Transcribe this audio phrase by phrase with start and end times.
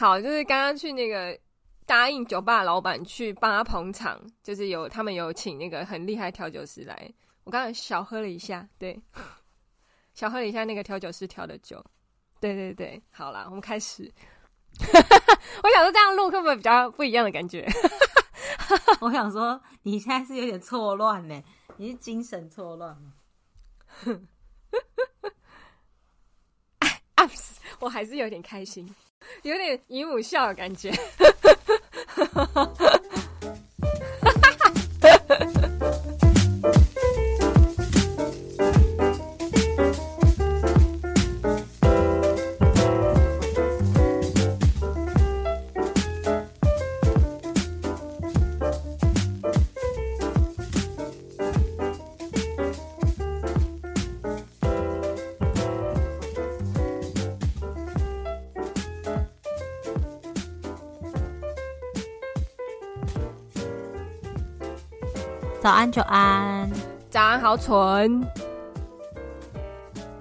[0.00, 1.38] 好，就是刚刚去那个
[1.84, 7.12] 答应酒吧老板去帮他捧场，就是有他们有请那个很厉害调酒师来。
[7.44, 8.98] 我刚刚小喝了一下，对，
[10.14, 11.84] 小喝了一下那个调酒师调的酒。
[12.40, 14.10] 对对对，好啦，我们开始。
[14.80, 17.68] 我想说这样录会不会比较不一样的感觉？
[19.02, 21.42] 我想说你现在是有点错乱呢，
[21.76, 23.12] 你是精神错乱吗？
[27.16, 27.30] 啊，
[27.80, 28.88] 我还是有点开心，
[29.42, 30.90] 有点姨母笑的感觉。
[65.70, 66.68] 早安，久安，
[67.10, 68.20] 早安，好蠢。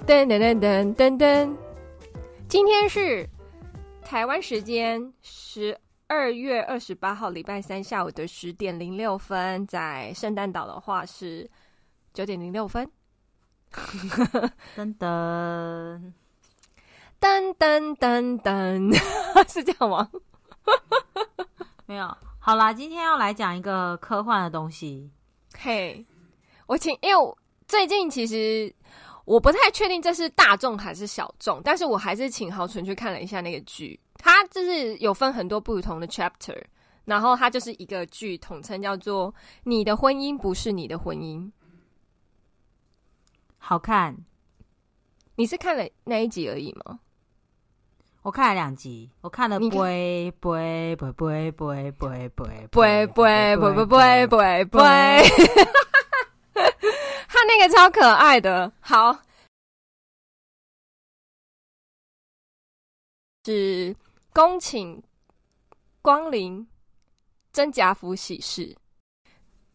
[0.05, 1.57] 噔噔噔噔噔噔，
[2.47, 3.27] 今天是
[4.03, 11.49] 台湾时间十二月二十八号礼拜三下午的十点零六分，在圣诞岛的话是
[12.13, 12.87] 九点零六分。
[13.73, 16.13] 噔噔
[17.19, 18.93] 噔噔噔噔，
[19.51, 20.07] 是这样吗？
[21.87, 22.15] 没有。
[22.37, 25.09] 好啦，今天要来讲一个科幻的东西。
[25.61, 26.05] 嘿
[26.67, 28.73] 我请，因为我最近其实
[29.25, 36.57] 我不太确定这是大众还是小众，但是我还是请豪纯去看了一下那个剧，它就是有分很多不同的 chapter，
[37.03, 41.41] 然后它就是一个剧统称叫做《你的婚姻不是你的婚姻》，
[43.57, 44.15] 好看。
[45.35, 46.99] 你是看了那一集而已吗？
[48.29, 54.83] 我看了两集，我看了不会不会不会不会不会不会不会不会不会不会不会不会不会，
[57.27, 59.17] 他那个超可爱的，好，
[63.45, 63.95] 是
[64.31, 65.01] 恭请
[66.03, 66.67] 光临
[67.51, 68.77] 真假府喜事。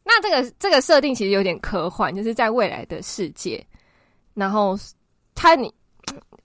[0.05, 3.67] 那这个这个设定其实有点科幻，就是在未来的世界，
[4.33, 4.79] 然后
[5.35, 5.75] 他你。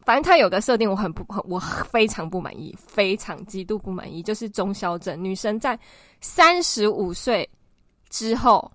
[0.09, 5.77] 反正他有个设定，我很不，我非常不满意，非常极度不满意，就是中消症女生在
[6.19, 7.47] 三十五岁
[8.09, 8.71] 之后，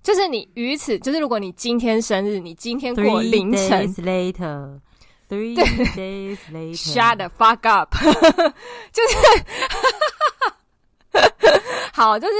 [0.00, 4.80] 就是你于此，就是如果你今天生日，你今天过凌晨 Three days later,
[5.28, 5.56] three
[5.96, 7.92] days later，shut the fuck up，
[8.94, 9.16] 就是
[11.92, 12.32] 好，就是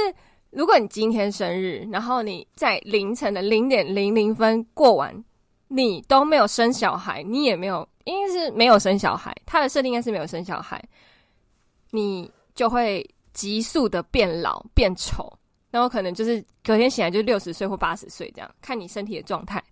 [0.51, 5.21] 如果你今天生日，然后你在凌晨的零点零零分过完，
[5.67, 7.85] 你都没有生小孩，你也没有。
[8.05, 10.83] 应该是没有生小孩，他的设定应该是没有生小孩，
[11.91, 15.31] 你就会急速的变老变丑，
[15.69, 19.63] 然后可能就是隔天醒来就六十岁或八十岁这样，看你身体的状态。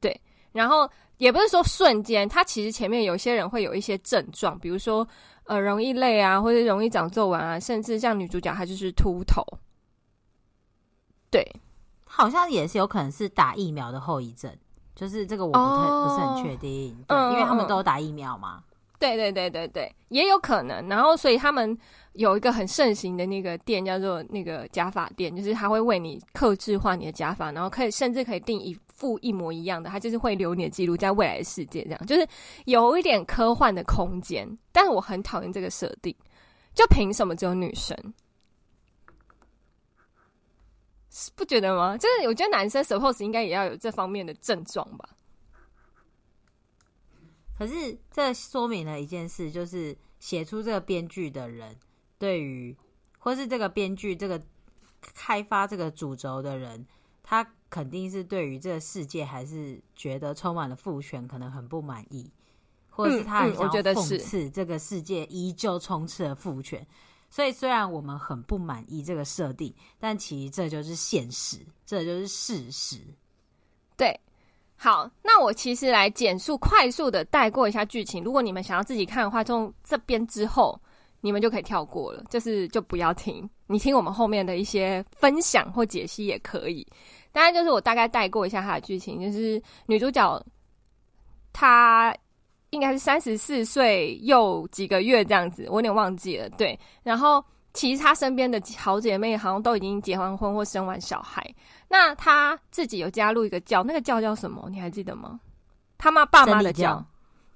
[0.00, 0.18] 对，
[0.52, 0.88] 然后
[1.18, 5.06] 也不是说瞬间，他其实前面有些人会有一些症状，比如说
[5.44, 9.42] 呃容易累啊，或者容易长皱纹啊，甚至像女主角她就是秃头。
[11.30, 11.44] 对，
[12.04, 14.56] 好像也是有可能是打疫苗的后遗症。
[14.96, 18.60] 就是这个我不太、oh, 不是很确定，对，嗯、因为他们都有打疫苗嘛。
[18.98, 20.88] 对对对对对，也有可能。
[20.88, 21.76] 然后所以他们
[22.14, 32.26] 有一个很盛行的那个店叫做那个假发店，就是他会为你克制化你的假发，然后可以甚至可以订一副一模一样的，他就是会留你的记录在未来的世界，这样就是
[32.64, 34.48] 有一点科幻的空间。
[34.72, 36.16] 但是我很讨厌这个设定，
[36.74, 37.94] 就凭什么只有女生？
[41.34, 41.96] 不觉得吗？
[41.96, 45.08] 就是我觉得男生 suppose 应该也要有这方面的症状吧。
[47.58, 51.74] 可是这说明了一件事，就是写出这个编剧的人，
[52.18, 52.76] 对于
[53.18, 54.38] 或是这个编剧这个
[55.00, 56.86] 开发这个主轴的人，
[57.22, 62.30] 他肯定是对于这个世界还是觉得充满了父权，可能很不满意，
[62.90, 66.86] 或者是他很想讽刺这个世界依旧充斥了父权。
[67.36, 72.96] 所以，虽然我们很不满意这个设定，但其实这就是现实，这就是事实。
[73.94, 74.18] 对，
[74.74, 78.24] 好，那我其实来简述、快速的带过一下剧情。
[78.24, 80.80] 如果你们想要自己看的话，从这边之后，
[81.20, 83.46] 你们就可以跳过了，就是就不要听。
[83.66, 86.86] 你听我们后面的一些分享或解析也可以。
[87.32, 90.42] 当然，就是我大概带过一下它的剧情，就是女主角
[91.52, 92.16] 她。
[92.76, 96.48] 应该是三十四岁又几个月这样子，我有点忘记了。
[96.50, 97.42] 对，然后
[97.72, 101.42] 其实他身边的好姐妹好像都已经结完婚或生完小孩。
[101.88, 104.68] 那他自己有加入一个教，那个教叫什么？
[104.70, 105.40] 你还记得吗？
[105.98, 107.04] 他妈爸妈的教，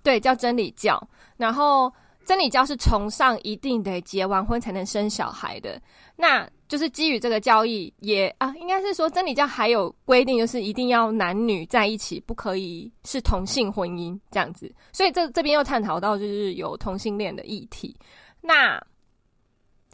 [0.02, 1.00] 对，叫真理教。
[1.36, 1.92] 然后
[2.24, 5.80] 真理教是崇尚一定得结完婚才能生小孩的，
[6.16, 14.72] 那就是基于这个教义也啊，应该是说真理教还有规定，就是一定要男女在一起，不可以是同性婚姻这样子。
[14.92, 17.92] 所以这这边又探讨到就是有同性恋的议题。
[18.40, 18.80] 那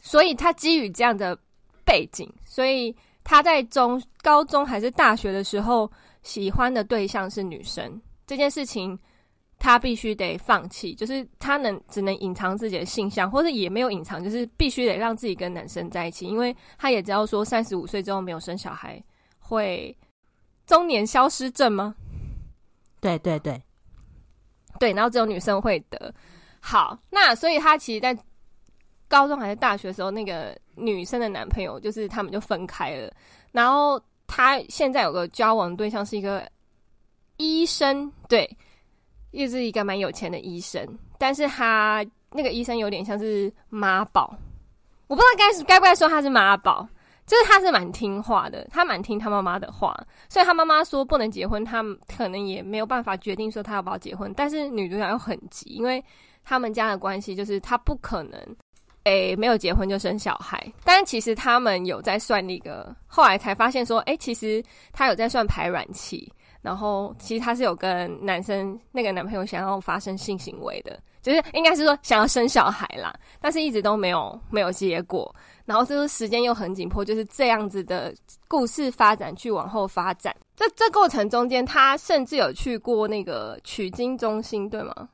[0.03, 1.35] 所以他基于这样的
[1.83, 5.91] 背景，所以他在中高中还是大学的时候，
[6.21, 8.95] 喜欢的对象是女生这件事情。
[9.59, 19.03] 他必须得放弃，就是他能只能隐藏自己的性向，或者也没有隐藏，就是必须得让自己跟男生在一起，因为他也知道说三十五岁之后没有生小孩
[19.39, 19.95] 会
[20.67, 21.95] 中年消失症吗？
[23.01, 23.61] 对对对
[24.79, 26.13] 对，然后只有女生会得。
[26.59, 28.15] 好，那所以他其实，在
[29.07, 33.11] 高中还是大学的时候，那个女生的男朋友就是他们就分开了，
[33.51, 36.47] 然后他现在有个交往对象是一个
[37.37, 38.47] 医生，对。
[39.31, 40.87] 又是一个蛮有钱的医生，
[41.17, 44.35] 但是他那个医生有点像是妈宝，
[45.07, 46.87] 我不知道该该不该说他是妈宝，
[47.25, 49.95] 就是他是蛮听话的，他蛮听他妈妈的话，
[50.29, 51.83] 所以他妈妈说不能结婚，他
[52.15, 54.33] 可能也没有办法决定说他要不要结婚。
[54.35, 56.03] 但是女主角又很急，因为
[56.43, 58.39] 他们家的关系就是他不可能，
[59.03, 60.65] 诶、欸，没有结婚就生小孩。
[60.83, 64.63] 但其实他们有在算那个，后来才发现说，诶、其实
[64.93, 66.31] 他有在算排卵期。
[66.67, 75.33] 然后，其实他是有跟男生那个男朋友想要发生性行为的，就是应该是说想要生小孩啦，但是一直都没有没有结果。
[75.63, 78.13] 然后就是时间又很紧迫，就是这样子的
[78.49, 80.35] 故事发展去往后发展。
[80.57, 85.07] 这这过程中间，他甚至有去过那个取经中心，对吗？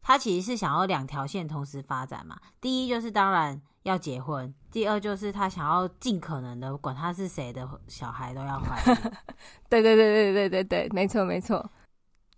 [0.00, 2.38] 他其实是想要两条线同时发展嘛。
[2.62, 3.60] 第一就是当然。
[3.84, 8.74] 要结婚，第二就是他想要尽可能的，管他是谁的小孩都要怀。
[9.70, 11.64] 对对对对对对对，没错没错。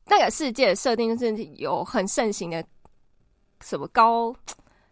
[0.04, 2.62] 那个世界的设定就是有很盛行的
[3.64, 4.36] 什么高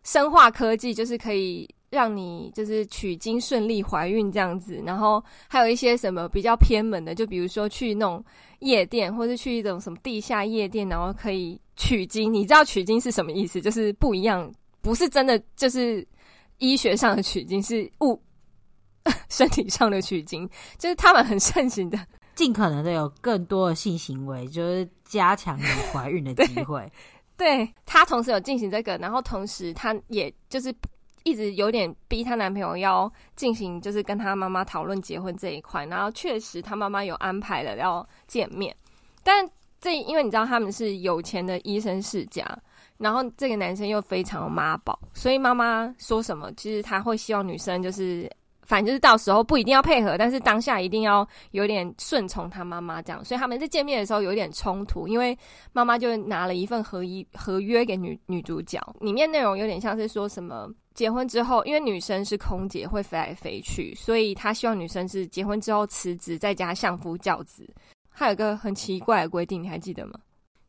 [0.05, 4.83] 生化科技，就是可以让你就是取经顺利怀孕这样子。
[4.87, 8.25] 然后还有一些什么比较偏门的，就比如说去那种
[8.61, 12.33] 夜店，或是去一种什么地下夜店，然后可以取经。
[12.33, 13.61] 你知道取经是什么意思？
[13.61, 14.51] 就是不一样，
[14.81, 16.03] 不是真的就是。
[16.59, 18.21] 医学上的取经是物，
[19.29, 20.49] 身体上的取经，
[20.79, 21.99] 就是他们很盛行的，
[22.35, 26.91] 尽可能的有更多的性行为，就是加强你怀孕的机会。
[27.37, 30.73] 对，她同时有进行这个，然后同时她也就是
[31.25, 35.85] 一直有点逼她男朋友要进行，就是跟她妈妈讨论结婚这一块。
[35.87, 38.75] 然后确实她妈妈有安排了要见面，
[39.25, 39.49] 但
[39.81, 42.47] 这因为你知道他们是有钱的医生世家。
[42.97, 48.31] 然后这个男生又非常妈宝，所以妈妈说什么，其实他会希望女生就是，
[48.63, 53.23] 反正就是到时候不一定要配合，但是当下一定要有点顺从他妈妈这样。
[53.25, 55.37] 所以他们在见面的时候有点冲突，因为
[55.73, 67.69] 妈妈就拿了一份合一合约给女女主角，里面内容有点像是说什么结婚之后，因为女生是空姐会飞来飞去，所以他希望女生是结婚之后辞职在家相夫教子。
[68.09, 70.15] 还有一个很奇怪的规定，你还记得吗？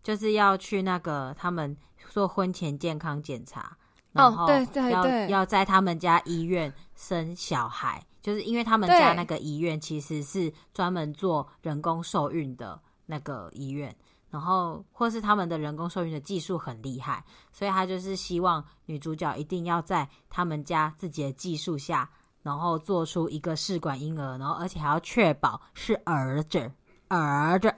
[0.02, 1.78] 就是要去那个他们。
[2.16, 3.76] 做婚前健康检查，
[4.14, 4.48] 然后
[4.90, 13.94] 要、要在他们家医院生小孩，就是因为他们家那个医院其实是专门做人工受孕的那个医院，
[14.30, 17.22] 然后或是他们的人工受孕的技术很厉害，
[17.52, 22.10] 所以他就是希望女主角一定要在他们家自己的技术下，
[22.42, 26.72] 然后做出一个试管婴儿，然后而且还要确保是儿子，
[27.10, 27.76] 儿子。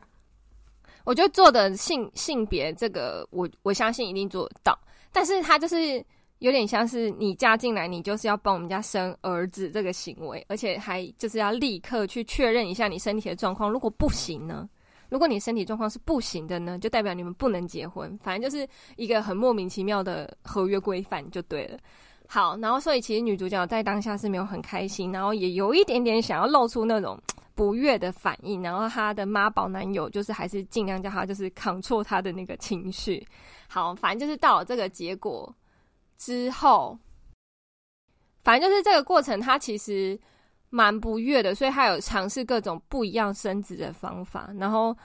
[1.08, 4.78] 我觉得做的性性别这个，我我相信一定做得到。
[5.10, 6.04] 但是他就是
[6.40, 13.72] 有点像是你嫁进来，你就是要帮我们家生儿子这个行为，而且还就是要立刻去确认一下你身体的状况。
[13.72, 14.68] 如果不行呢？
[15.08, 18.20] 如果你身体状况是不行的呢，就代表你们不能结婚。
[18.22, 21.80] 反正就是一个很莫名其妙的合约规范就对了。
[22.28, 27.20] 好，然后所以其实女主角在当下是没有很开心，然后也有一点点想要露出那种。
[27.56, 33.28] 不悦的反应，然后她的妈宝男友就是还是尽量叫她就是扛错她的那个情绪。
[33.68, 35.52] 好，反正就是到了这个结果
[36.20, 36.96] 之后，
[38.44, 40.16] 反正就是这个过程，她其实
[40.70, 44.52] 蛮不悦的，所以她有尝试各种不一样生子的方法。
[44.60, 44.96] 然后，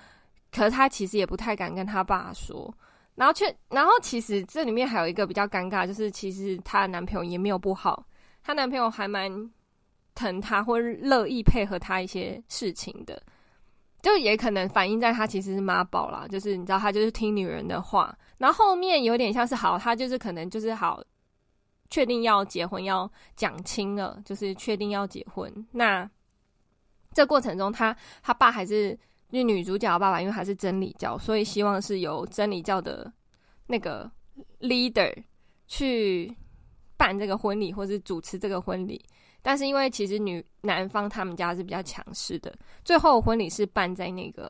[0.54, 2.70] 可是她其实也不太敢跟她爸说。
[3.14, 8.06] 然后却，然后其实这里面还有一个比较尴尬，就是其实她的男朋友也没有不好，
[8.42, 9.50] 她男朋友还蛮。
[10.14, 13.22] 疼她或乐意配合她一些事情的，
[14.02, 21.02] 就也可能反映在她其实是妈宝啦，就是你知道她就是听女人的话，然后后面有点像是好，她就是可能就是好，
[21.88, 25.50] 确定要结婚要讲清了，就是确定要结婚。
[25.72, 26.06] 那
[27.14, 28.98] 这过程中他，他他爸还是
[29.38, 33.12] 为女主角的爸爸，因为还是真理教，所以希望是由真理教的
[33.66, 34.10] 那个
[34.60, 35.12] leader。
[35.68, 36.30] 去
[36.98, 39.02] 办这个婚礼，或是主持这个婚礼。
[39.40, 44.46] 但是因为其实女男方他们家是比较强势的，最后婚礼是办在那个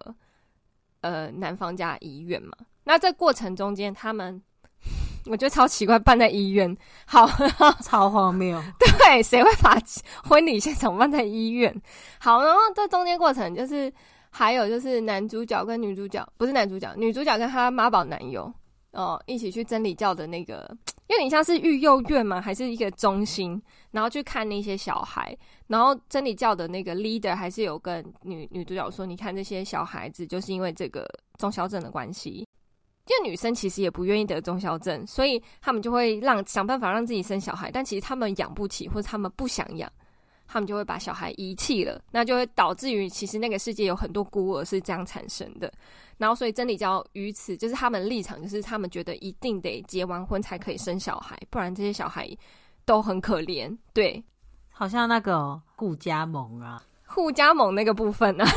[1.01, 2.51] 呃男方家医院嘛。
[2.83, 4.43] 那这过程中间，他们
[5.27, 7.25] 我觉得超奇怪，办在医院，好
[7.85, 8.61] 超荒谬。
[8.81, 9.81] 对，谁会把
[10.25, 11.73] 婚礼现场办在医院？
[12.19, 13.93] 好，然后这中间过程就是
[14.33, 18.53] 还有就是男主角跟女主角，不是男主角，女主角跟她妈宝男友
[18.93, 20.75] 哦一起去真理教的那个。
[21.09, 23.61] 因为你像是育幼院嘛，还是一个中心，
[23.91, 25.37] 然后去看那些小孩，
[25.67, 31.07] 然后真理教的那个 leader 还是有跟女女主角说，你看这些小孩子就是因为这个
[31.39, 32.47] 中消症的关系，
[33.09, 39.93] 因为女生其实也不愿意得中消症，所以他们就会让想办法让自己生小孩，但其实他们养不起或者他们不想养。
[40.53, 45.73] 他们就会把小孩遗弃了，那就会导致于其实那个世界有很多孤儿是这样产生的。
[46.19, 52.29] 然后，所以真理教于此就是他们立场，就是他们觉得一定得结完婚才可以生小孩，不然这些小孩
[52.85, 53.75] 都很可怜。
[53.95, 54.23] 对，
[54.71, 58.51] 好像那个顾家盟啊，顾家盟那个部分呢、啊。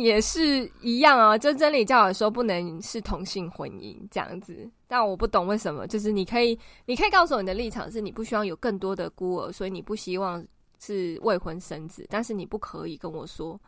[0.00, 5.86] 也是一样啊，就真理教的时候不能是同性婚姻这样子，但我不懂为什么。
[5.86, 10.44] 就是你可以，你可以告诉我你的立场是你不希望有更多的孤儿，所以你不希望
[10.78, 13.60] 是未婚生子，但是你不可以跟我说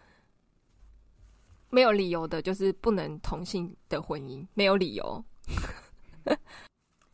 [1.70, 5.24] 没有理由的，就是不能同性的婚姻，没有理由。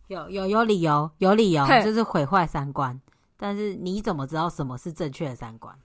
[0.08, 3.00] 有有有理由，有理由 就是毁坏三观。
[3.36, 5.76] 但是你怎么知道什么是正确的三观？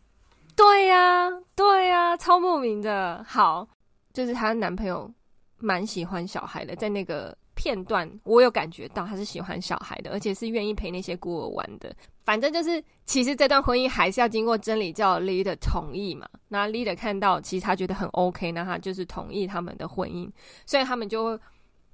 [0.60, 3.24] 对呀、啊，对呀、超莫名的。
[3.26, 3.66] 好，
[4.12, 5.10] 就是她的男朋友
[5.58, 11.96] 蛮喜欢小孩的，在那个片段，我有感觉到他是喜欢小孩的，而且是愿意陪那些孤儿玩的。
[12.24, 16.28] 反正就是，其实这段婚姻还是要经过真理教 leader 同意嘛。
[16.50, 20.30] 那 leader 看到，其实他觉得很 OK，那他就是同意他们的婚姻，
[20.66, 21.40] 所以他们就会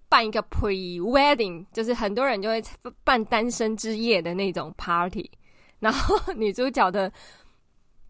[0.09, 2.63] 办一个 pre wedding，就是很多人就会
[3.03, 5.29] 办单身之夜的那种 party，
[5.77, 7.13] 然后 女主角的。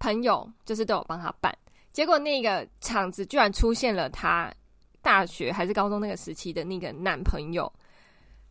[0.05, 1.51] 朋友就是都有帮他办，
[1.91, 4.53] 结果那个场子居然出现了他
[5.01, 7.71] 大学还是高中那个时期的那个男朋友，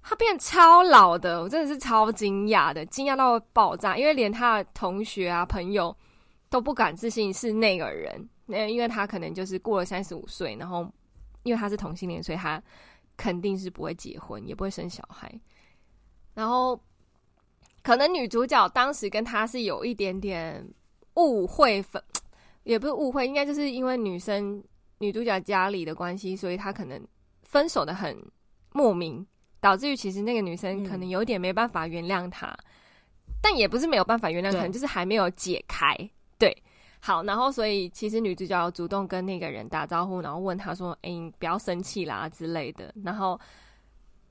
[0.03, 5.97] 他变超老的，我真的是超惊讶的，惊讶到爆炸，因为连他的同学啊朋友
[6.51, 10.85] 都不敢置信是那个人，那因为他可能就是过了三十五岁，然后
[11.45, 12.61] 因为他是同性恋，所以他
[13.17, 15.33] 肯定是不会结婚，也不会生小孩，
[16.35, 16.77] 然后
[17.81, 20.69] 可能女主角当时跟他是有一点点。
[21.17, 22.03] 误会分
[22.65, 24.63] 也不是误会，应该就是因为女生
[24.99, 27.01] 女主角家里的关系，所以她可能
[27.43, 28.17] 分手的很
[28.73, 29.25] 莫名，
[29.61, 35.95] 导致于其实那个女生可能有点没办法原谅他，嗯、但也不是没有办法原谅，可能就是还没有解开。
[36.39, 36.57] 对，
[37.01, 43.39] 好，然后所以其实女主角主动跟那个人打招呼，然后问他说：“哎、欸，你不要生气啦之类的。”然后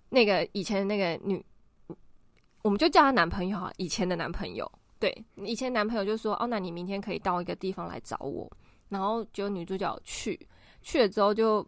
[0.09, 1.43] 那个以前的那个女，
[2.63, 4.69] 我们就叫她男朋友啊，以前的男朋友。
[5.03, 8.49] 对，以前男朋友就说：“哦，那你明天可以到一个地方来找我。”
[8.87, 10.39] 然后就女主角去，
[10.81, 11.67] 去了之后就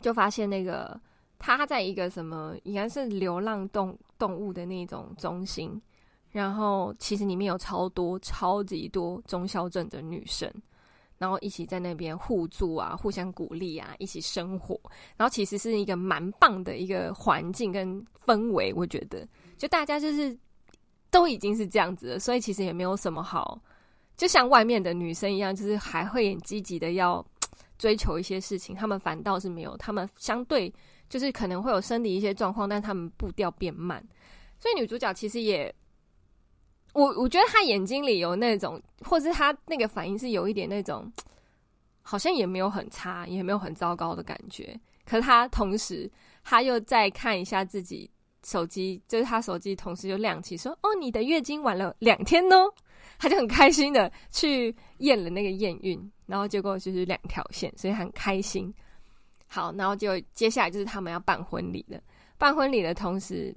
[0.00, 0.98] 就发现那个
[1.38, 5.78] 他在一个什么，应该是流浪动动物的那种中心。
[6.30, 10.50] 然后其实里面有超多、超级多中消症的女生，
[11.18, 14.80] 然后一起在那边互助啊，互相鼓励啊，一起生活。
[15.18, 19.28] 然后其实是一个蛮棒的一个环境跟氛围，我觉得
[19.58, 20.34] 就大家就是。
[21.10, 23.60] 都已经是这样子了，所以其实也没有什么好，
[24.16, 27.24] 就像外面的女生一样，就是还会很积极的要
[27.78, 28.76] 追求一些事情。
[28.76, 30.72] 他们反倒是没有，他们相对
[31.08, 34.00] 就是可能会有生理一些状况，但他们步调变慢。
[34.58, 35.74] 所以女主角其实也，
[36.92, 41.10] 我我觉得她眼睛里有那种，或是她那个反应是有一点那种，
[42.02, 44.78] 好像也没有很差，也没有很糟糕的感觉。
[45.04, 46.08] 可是她同时，
[46.44, 48.08] 她又再看一下自己。
[48.44, 52.72] 手机就是他手机，同时就亮起说：“哦，你的月经晚了两天哦。
[53.18, 58.72] ”他就很开心的去验了那个验孕，然后结果就是两条线，所以很开心。
[59.46, 62.00] 好，然后就接下来就是他们要办婚礼了。
[62.38, 63.54] 办婚礼的同时，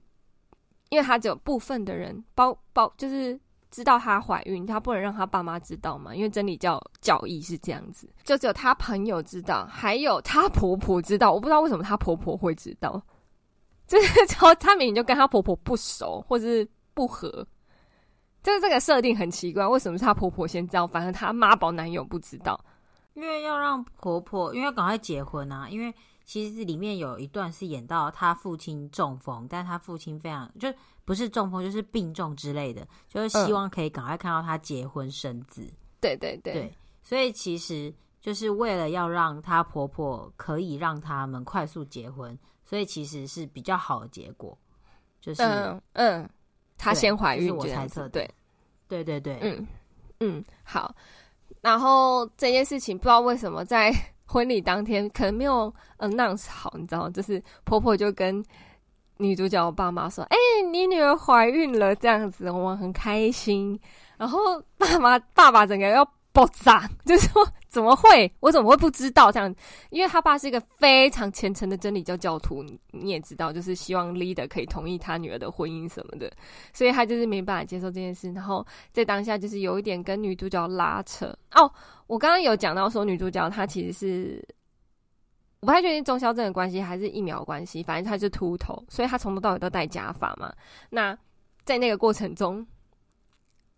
[0.90, 3.40] 因为他只有部分的人包包，就是
[3.72, 11.32] 知道她怀孕，他不能让他爸妈知道嘛，因为真理教教义是这样子，就只有他朋友知道，还有他婆婆知道。
[11.32, 13.02] 我不知道为什么他婆婆会知道。
[13.94, 17.30] 就是超，她明明就跟她婆婆不熟，或者是不和，
[18.42, 19.68] 就是这个设定很奇怪。
[19.68, 22.60] 为什么是他婆婆先知道，反正她妈宝男友不知道？
[23.14, 25.70] 因为要让婆婆，因为要赶快结婚啊。
[25.70, 25.94] 因为
[26.26, 30.74] 其实里面有一段是演到她父亲中风，但她父亲非常就
[31.06, 35.72] 不是中风，就是病重之类的，就是希望可以赶快看到她结婚生子。
[36.02, 42.36] 对对，对，所以其实就是为了要让她婆婆可以让他们快速结婚。
[42.74, 44.58] 所以其实是比较好的结果，
[45.22, 46.28] 就是嗯嗯，
[46.76, 48.28] 她先怀孕，我猜测，对，
[48.88, 49.68] 对对对，嗯
[50.22, 50.92] 嗯，好。
[51.62, 53.94] 然后这件事情不知道为什么在
[54.26, 58.44] 婚礼当天可能没有 announce 好，你知道吗，就是婆婆就跟
[59.18, 63.80] 女主角的爸妈说：“哎、欸，你女儿怀孕了，这样子我们很开心。”
[64.18, 67.48] 然后爸妈爸爸整个要爆炸， 就是说。
[67.74, 68.32] 怎么会？
[68.40, 69.54] 我怎么会不知道这样？
[69.90, 76.32] 因为他爸是一个非常虔诚的真理教教徒，你也知道，就是希望 leader 可以同意他女儿的婚姻什么的，
[76.72, 78.32] 所以他就是没办法接受这件事。
[78.32, 81.72] 然后在当下就是有一点跟女主角拉扯哦。
[82.06, 84.48] 我刚刚有讲到说女主角她其实是
[85.62, 90.54] 我不太确定中消症的关系还是疫苗关系，反正她是秃头，所以她从头到尾都戴假发嘛。
[90.92, 91.18] 那
[91.66, 92.64] 在那个过程中。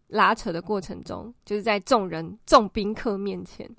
[0.08, 3.70] 拉扯的过程中，就是在众人、众宾客面前，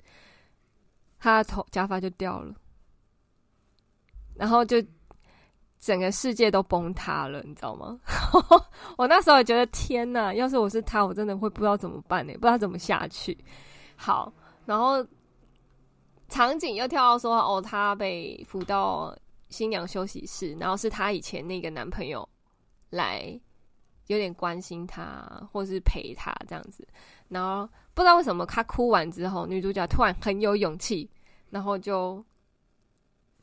[1.17, 2.53] 他的头假发就掉了，
[4.35, 4.83] 然后就
[5.79, 7.99] 整个世界都崩塌了，你知道吗？
[8.97, 10.33] 我那时候也觉得天哪！
[10.33, 13.37] 要是我是他，我真的会不知道怎么办呢，不知道怎么下去。
[13.95, 14.31] 好，
[14.65, 15.05] 然后
[16.27, 19.17] 场景又跳到说，哦，他被扶到
[19.49, 22.27] 新娘休息室，然后是他以前那个男朋友
[22.89, 23.39] 来。
[24.07, 26.87] 有点关心他，或是陪他这样子，
[27.27, 31.09] 然后不知道为什么他哭完之后，女主角突然很有勇气，
[31.49, 32.23] 然后就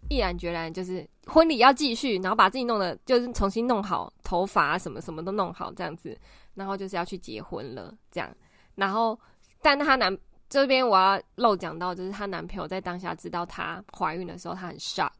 [0.08, 6.18] 毅然决然就是婚礼要继续，然后把自己弄得就是重新弄好头发，什么什么都弄好这样子，
[6.54, 8.34] 然后就是要去结婚了这样，
[8.74, 9.18] 然后
[9.60, 10.16] 但她男
[10.48, 15.10] 这边我要漏讲到，就是她男朋友在当下知道她怀孕的时候，他很 shock，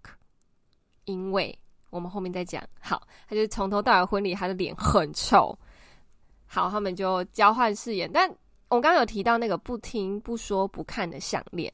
[1.05, 1.59] 因为。
[1.95, 2.61] 我们后面再讲。
[2.81, 5.57] 好，他就从头到尾婚礼，他的脸很臭。
[6.45, 8.11] 好，他们就交换誓言。
[8.13, 8.29] 但
[8.69, 11.73] 我刚刚有提到那个不听、不说、不看的项链。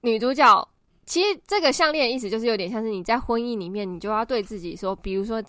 [0.00, 0.68] 女主角
[1.06, 5.40] 其实这个项链的意思就是有点像是你在婚姻里面，你就要对自己说，比如说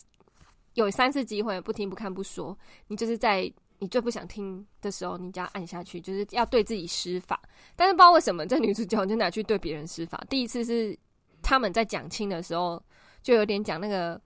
[0.75, 2.55] 有三次机会不听、不看、不说，
[2.87, 7.41] 你就是在你最不想听的时候，你就要按下去，就是要对自己施法。
[7.75, 10.23] 但是不知道为什么这女主角就拿去对别人施法。
[10.29, 10.95] 第一次是
[11.41, 12.79] 他们在讲亲的时候。
[13.23, 14.21] 就有点讲那个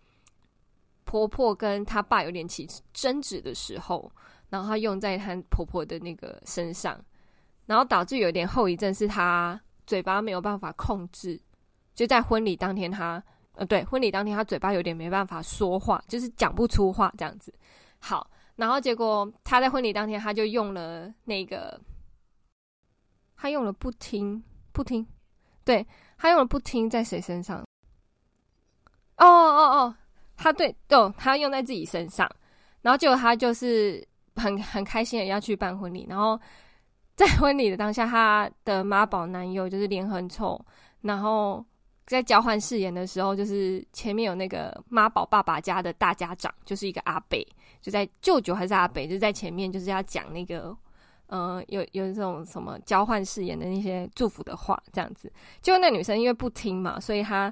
[1.06, 4.12] 婆婆跟她爸有点起争执的时候，
[4.50, 7.00] 然后她用在她婆婆的那个身上，
[7.66, 11.40] 然后导致有点后遗症，是她嘴巴没有办法控制。
[11.94, 17.54] 就在婚礼当天她，呃对，婚礼当天她嘴巴有点没办法说话，就是讲不出话这样子。
[18.00, 21.80] 好，然后结果她在婚礼当天，她就用了那个，
[23.36, 25.08] 她用了不听不听，
[25.64, 25.86] 对，
[26.18, 27.67] 她用了不听在谁身上？
[29.18, 29.96] 哦哦哦，
[30.36, 32.30] 他对，对，他用在自己身上，
[32.82, 36.40] 然后结果他就是很很开心的要去办婚礼，然后
[37.16, 40.64] 在婚礼的当下，他的妈宝男友就是脸很臭，
[41.02, 41.66] 然后
[42.06, 47.44] 在交换誓言的时候，就是前面有那个妈宝爸爸家的大家长，就是一个阿北，
[47.82, 50.78] 就在舅舅还是阿北，就在前面就是要讲那个，
[51.26, 57.52] 呃，有有这种什么交换誓言的那些祝福的话，这样子，结果那女生因为不听嘛，所以她。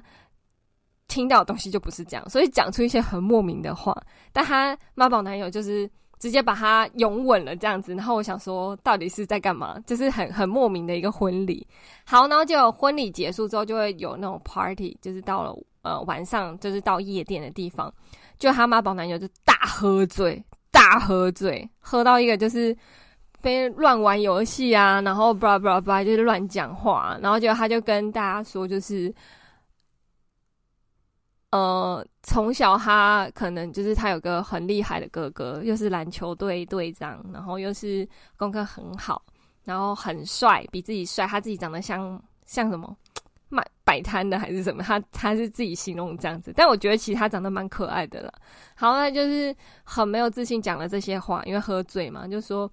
[1.08, 3.96] 听到的东西就不是这样，所以讲出一些很莫名的话。
[4.32, 5.88] 但她妈宝男友就是
[6.18, 9.78] 直接把她拥吻了这样子，然后我想说，到底是在干嘛？
[9.86, 11.66] 就是很很莫名的一个婚礼。
[12.04, 17.92] 好，然后就婚礼结束之后，就会有那种 party，就是到了呃晚上，就是到夜店的地方。
[18.38, 22.76] 就她妈宝男友就大喝醉，大喝醉，喝到一个就是
[23.38, 29.14] 非乱玩游戏啊，然后 blah blah blah 就是乱讲话，然后就他就跟大家说就是。
[31.50, 38.06] 呃，从小他可能就是他有个很厉害的哥哥，又是篮球队队长，然后又是
[38.36, 39.22] 功课很好，
[39.64, 41.26] 然后很帅，比自己帅。
[41.26, 42.94] 他自己长得像像什么
[43.48, 44.82] 卖摆摊的还是什么？
[44.82, 48.32] 他他是自己形容这样子，但我觉得其实他长得蛮可爱的了。
[48.74, 49.54] 好，那就是
[49.84, 52.70] 很没有自信讲了这些话，因为喝醉嘛，就说。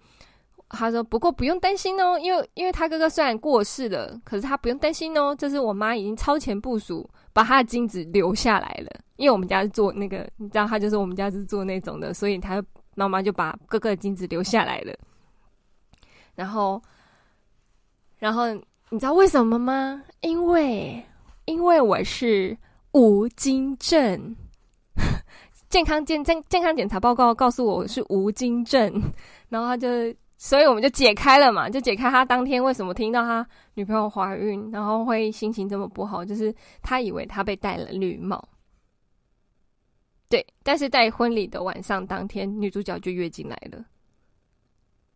[0.75, 5.35] 他说：“不过不用担心哦，因为因为他哥哥虽然过世了，可是他不用担心哦。
[5.37, 9.01] 这是我妈已经超前部署，把他的精子留下来了。
[9.17, 12.63] 因为我们家是做那个，你知道，他就是我们家是做那种的，所以他
[12.95, 14.93] 妈妈就把哥哥的精子留下来了。
[16.35, 16.81] 然后，
[18.19, 18.51] 然后
[18.89, 20.03] 你知道为什么吗？
[20.21, 21.03] 因为
[21.45, 22.57] 因为我是
[22.93, 24.35] 无精症，
[25.69, 29.01] 健康健健健康检查报告告诉我我是无精症，
[29.49, 29.87] 然后他就。”
[30.37, 38.43] 所以我们就解开了嘛，就解开他当天为什么听到他女朋友怀孕，然后会心情这么不好，就是他以为他被戴了绿帽。
[40.29, 43.85] 对，但是在婚礼的晚上当天，女主角就月经来了，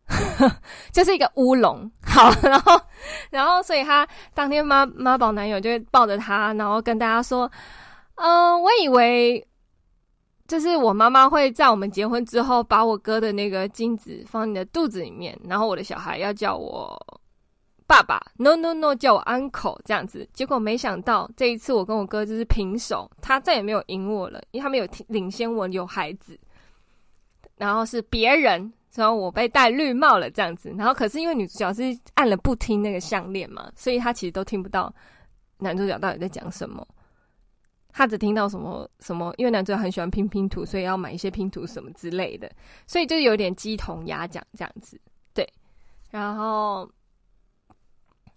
[0.92, 1.90] 就是一个乌龙。
[2.00, 2.80] 好，然后，
[3.30, 7.50] 然后，所以他当天妈妈宝男友就抱着他，然后跟大家说
[8.14, 9.44] ：“嗯、我以为
[10.48, 17.00] 就是我妈妈会在我们结婚之后把我哥的那个精子放你的肚子里面，然后我的小孩要叫我
[17.86, 20.28] 爸爸，no no no，叫我 uncle 这样子。
[20.32, 26.36] 结果没想到这一次我跟我哥就是平手，他再也没有赢我了，因为他没有领先我有孩子，
[27.56, 28.72] 然后是别人。
[28.94, 30.74] 然后我被戴绿帽了，这样子。
[30.76, 34.92] 然后可是因为女主角是按了不听那个项链嘛，所以她其实都听不到
[35.58, 36.84] 男主角到底在讲什么。
[37.98, 42.48] 她只听到什么什么，因为男主角很喜欢拼拼图，所以要买一些拼图什么之类的，
[42.86, 45.00] 所以就有点鸡同鸭讲这样子。
[45.34, 45.44] 对，
[46.08, 46.88] 然后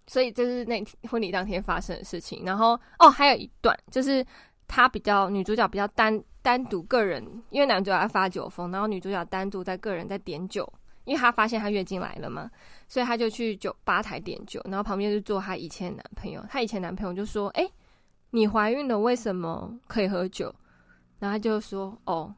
[0.08, 2.44] 所以这是那婚礼当天发生的事情。
[2.44, 4.26] 然后哦，还有一段就是
[4.68, 6.20] 她比较女主角比较单。
[6.44, 10.68] 单独个人，因为男主角要发酒疯，然后女主角单独在个人在点酒，
[11.04, 12.50] 因为她发现她月经来了嘛，
[12.88, 17.70] 所以她就去酒吧台点酒，然后旁边就坐她以前男朋友，她以前男朋友就说：“哎、
[18.32, 20.54] 你怀孕了，为什么可以喝酒？”
[21.20, 22.34] 然后他就说：“哦，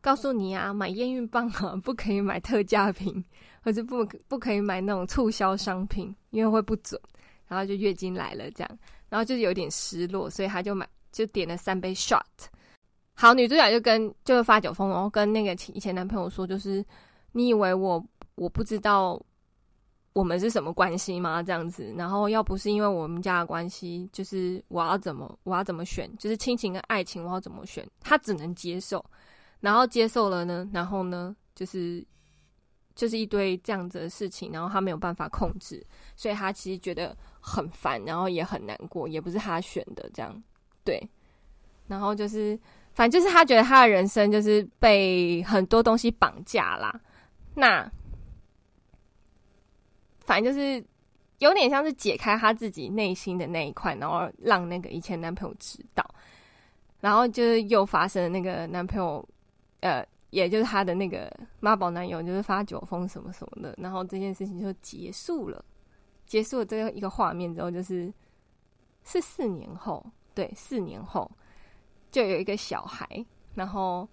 [0.00, 3.24] 告诉你啊，买验孕棒啊，不可以买特价品，
[3.62, 7.00] 或者不不可以买那种促销商品，因为会不准。”
[7.48, 12.20] 然后就月经来了这样，然后就有点失落，所以他就买就点了三杯 shot。
[13.14, 16.84] 好，女主角就跟就是发酒疯，然后跟那个以前男朋友说，就是
[17.30, 19.18] 你以为我我不知道
[20.16, 21.42] 我们是什么关系吗？
[21.42, 29.04] 这样子，然后要不是因为我们家的关系，就是我要怎么我要怎么选，就是亲情跟爱情我要怎么选，他只能接受，
[29.60, 32.02] 然后接受了呢，然后呢，就是
[32.94, 40.42] 就是一堆这样子的事情，然后他没有办法控制，所以他其实觉得很烦，然后也很难过，也不是他选的这样，
[40.82, 40.98] 对，
[41.86, 42.58] 然后就是。
[42.94, 46.98] 反正就是他觉得他的人生就是被很多东西绑架啦，
[47.52, 47.86] 那
[50.26, 50.84] 反正就是
[51.38, 56.04] 有点像是解开他自己内心的那一块，然后让那个以前男朋友知道，
[57.00, 59.26] 然后就是又发生了那个男朋友，
[59.80, 65.64] 呃，也就是他的那个妈宝男友，就是发酒疯什么什么的，然后这件事情就结束了，
[66.26, 68.12] 结束了这个一个画面之后，就是
[69.04, 71.30] 是四年后，对，四年后。
[72.12, 73.06] 就有一个小孩，
[73.54, 74.08] 然后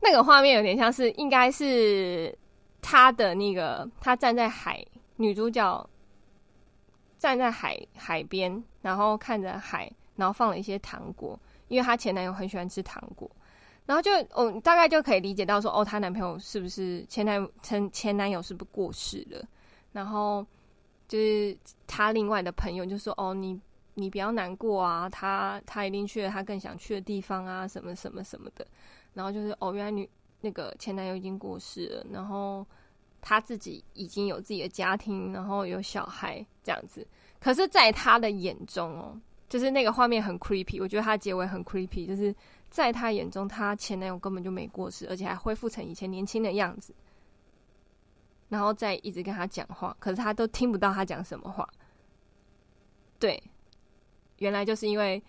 [0.00, 2.34] 那个画面有点像是，应该是
[2.88, 4.80] 他的那个，他站在海，
[5.16, 5.90] 女主角
[7.18, 13.28] 站在海海边，然后看着海，然后放了一些糖果，因为她前男友很喜欢吃糖果，
[13.86, 19.44] 然后就哦，大概就可以理解到说，哦，她男朋友是不是前男前前男友是不是过世了？
[19.90, 20.46] 然后
[21.08, 23.60] 就是她另外的朋友就说，哦，你。
[23.98, 28.66] 你不要难过啊，他他一定去了他更想去的地方啊，什么什么什么的。
[29.14, 30.06] 然后就是哦，原来女
[30.46, 32.64] 那个前男友已经过世了，然后
[33.20, 37.04] 他自己已经有自己的家庭，然后有小孩这样子。
[37.40, 42.32] 可是，在他的眼中哦，就是那个画面很 creepy，我觉得他结尾很 creepy，就是
[42.70, 46.94] 在他眼中，他前男友根本就没过世，而且还恢复成以前年轻的样子，
[48.48, 51.68] 然后再一直跟他讲话，可是他都听不到他讲什么话。
[53.18, 53.42] 对。
[54.38, 55.22] 原来就是因为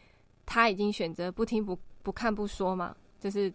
[0.45, 3.51] 他已经选择不听不不看不说嘛，就是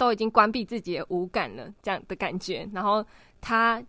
[0.00, 2.66] 都已经关闭自己的五感了，这样的感觉。
[2.72, 3.04] 然后
[3.38, 3.84] 她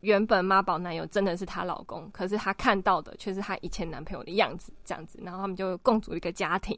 [0.00, 5.20] 原本妈宝男友真的是她老公，可是她看到的却是她以前男朋友的样子，这样子。
[5.22, 6.76] 然后他们就共组一个家庭，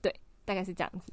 [0.00, 0.10] 对，
[0.46, 1.12] 大概是这样子。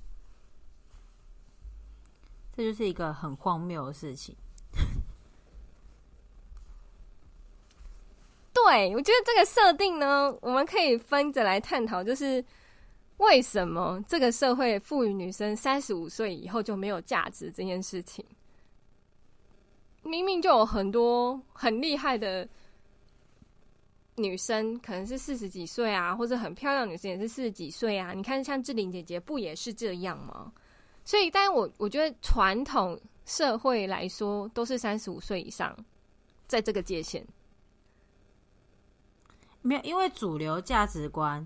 [2.55, 4.33] 这就是一个很荒谬的事情。
[8.53, 12.41] 对，我觉得这个设定呢，我们可以分着来探讨，就是
[13.19, 18.25] 为什么这个社会赋予女生三十五岁以后就没有价值这件事情。
[20.03, 22.47] 明明就有很多很厉害的
[24.15, 28.13] 女生，可能是四十几岁啊，或者很漂亮女生也是四十几岁啊。
[28.13, 30.51] 你看，像志玲姐姐不也是这样吗？
[31.03, 35.75] 所以，但我我觉得传统社会来说，都是三十五岁以上，
[36.47, 37.25] 在这个界限。
[39.61, 41.45] 没有，因为主流价值观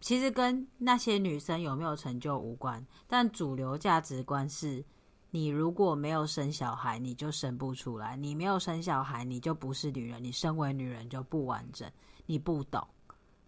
[0.00, 2.86] 其实跟那些女生有没有成就无关。
[3.06, 4.84] 但主流价值观是，
[5.30, 10.22] 你如果没有生小孩，你就生不出来；你没有生小孩，你就不是女人。
[10.22, 11.90] 你身为女人就不完整，
[12.26, 12.86] 你不懂，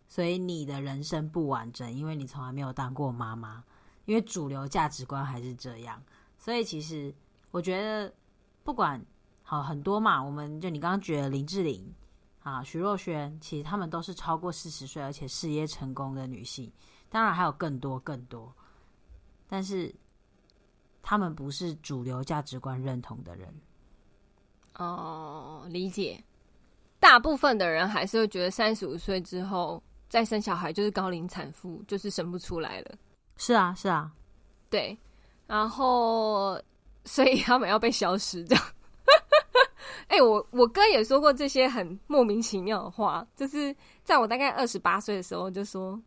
[0.08, 3.62] 所以你的人生不完整，因为你从来没有当过妈妈。
[4.06, 6.02] 因为主流价值观还是这样，
[6.38, 7.14] 所以其实
[7.50, 8.12] 我觉得
[8.64, 9.04] 不管
[9.42, 11.94] 好很多嘛，我们就你刚刚觉得林志玲。
[12.48, 16.72] 啊，徐若瑄，其实她们都是超过四十岁而且事业成功的女性，
[17.10, 18.52] 当然还有更多更多，
[19.46, 19.94] 但是
[21.02, 23.54] 她们不是主流价值观认同的人。
[24.76, 26.22] 哦，理解。
[27.00, 32.94] 大部分的人还是会觉得三十五岁之后再生小孩就是高龄产妇，就是生不出来了。
[33.36, 34.10] 是啊，是啊，
[34.68, 34.98] 对，
[35.46, 36.60] 然后
[37.04, 38.64] 所以他们要被消失这样。
[40.20, 46.00] 我我哥也说过这些很莫名其妙的话，就是在我大概二十八岁的时候就说：“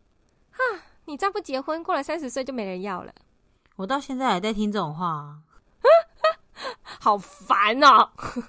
[0.50, 0.58] 哈，
[1.04, 3.12] 你再不结婚，过了三十岁就没人要了。”
[3.76, 5.38] 我到现在还在听这种话、啊，
[6.82, 8.42] 好烦哦、喔！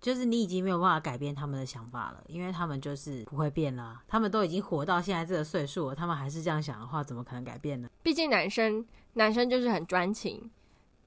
[0.00, 4.02] 就是你已经没有办法改变他们的想法了，因为他们就是不会变了。
[4.06, 7.88] 他们都已经活到现在这个岁数了，他们还是这样想的话，怎么可能改变呢？
[8.02, 10.48] 毕竟男生男生就是很专情。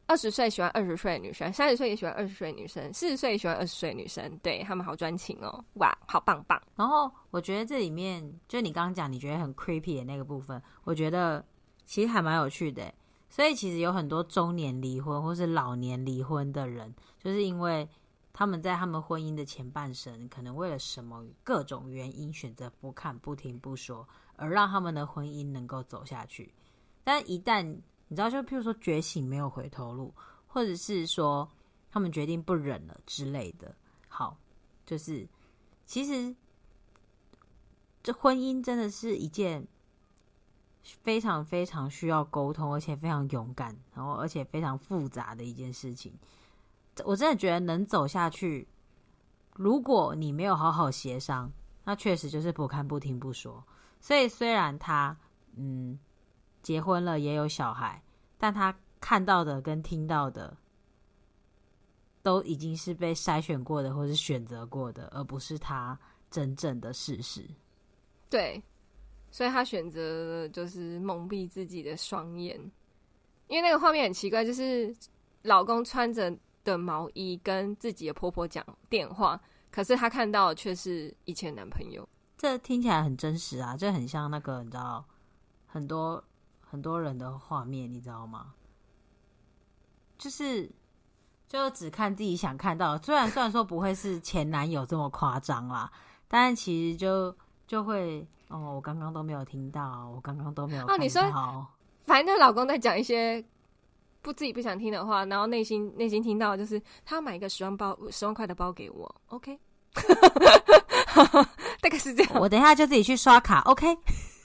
[0.10, 6.60] 二十岁喜欢二十岁的女生，三十岁也喜欢二十岁的女生，四十岁也喜欢二十岁的女生，对，他们好专情哦，哇，好棒棒。
[6.76, 11.46] 然后我觉得这里面，就你刚刚讲你觉得很 creepy 的那个部分，我觉得
[11.86, 12.92] 其实还蛮有趣的。
[13.30, 17.88] 所以其实有很多中年离婚或是老年离婚的人，就是因为
[18.34, 26.52] 他们在他们婚姻的前半生，可能为了什么各种原因选择不看、不听、不说，而让他们的婚姻能够走下去。
[27.04, 27.80] 但一旦
[28.12, 30.12] 你知道，就譬如说觉醒没有回头路，
[30.48, 31.48] 或者是说
[31.92, 33.76] 他们决定不忍了之类的。
[34.08, 34.36] 好，
[34.84, 35.28] 就是
[35.86, 36.36] 其实
[38.02, 39.68] 这婚姻真的是一件
[40.82, 46.12] 非常非常需要沟通，而且非常勇敢，然后而且非常复杂的一件事情。
[47.06, 48.68] 我真的觉得能走下去，
[49.54, 51.52] 如果你没有好好协商，
[51.84, 53.64] 那确实就是不看、不听、不说。
[54.02, 55.16] 所以虽然他
[55.56, 56.00] 嗯。
[56.62, 58.02] 结婚了也有小孩，
[58.38, 60.56] 但他看到的跟听到的
[62.22, 65.98] 都已经是被筛选过的，或是选择过的，而不是他
[66.30, 67.46] 真正的事实。
[68.30, 68.62] 对，
[69.32, 72.60] 所以他选择就是蒙蔽自己的双眼，
[73.48, 74.94] 因为那个画面很奇怪，就是
[75.42, 76.32] 老公穿着
[76.64, 79.40] 的毛衣跟自己的婆婆讲电话，
[79.72, 82.08] 可是他看到的却是以前男朋友。
[82.38, 85.04] 这听起来很真实啊，这很像那个你知道
[85.66, 86.24] 很多。
[86.70, 88.54] 很多人的画面，你知道吗？
[90.18, 90.70] 就是
[91.48, 93.02] 就只看自己想看到的。
[93.02, 95.90] 虽然虽然说不会是前男友这么夸张啦，
[96.28, 97.34] 但是其实就
[97.66, 100.94] 就会哦，我刚刚都没有听到，我刚刚都没有看到。
[100.96, 101.22] 哦，你说，
[102.06, 103.44] 反正老公在讲一些
[104.22, 109.58] 不自己不想听的话，然后内心内心听到就是他要买一个十万包十万块的包给我，OK，
[111.82, 112.34] 大概是这样。
[112.42, 113.98] 我等一下就自己去刷卡，OK。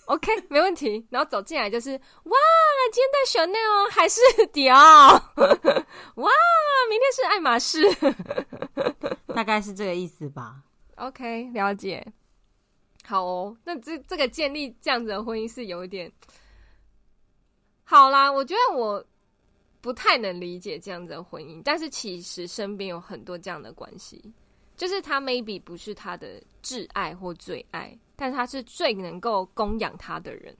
[0.06, 1.06] OK， 没问题。
[1.10, 2.36] 然后走进来就是，哇，
[2.92, 3.18] 今天戴
[3.58, 4.20] Chanel 还是
[4.52, 5.12] 迪奥？
[5.12, 6.30] 哇，
[6.90, 7.82] 明天是爱马仕，
[9.34, 10.62] 大概是这个意思吧。
[10.96, 12.06] OK，了解。
[13.06, 16.10] 好哦，那这这个建立这样子的婚姻是有一点
[17.84, 18.32] 好啦。
[18.32, 19.04] 我觉得我
[19.82, 24.32] 不太能理解这样子的婚姻，但是其实身边有很多这样的关系，
[24.76, 27.98] 就是他 maybe 不是他的挚爱或最爱。
[28.16, 30.56] 但他是最能够供养他的人，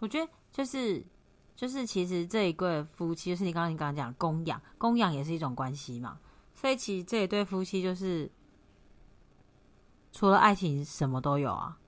[0.00, 1.00] 我觉得就是
[1.54, 6.18] 就是，其实这一对夫妻，就是你刚刚你刚刚讲供养，供养也是一种关系嘛。
[6.52, 8.28] 所以其实这一对夫妻就是
[10.10, 11.78] 除了爱情什么都有啊，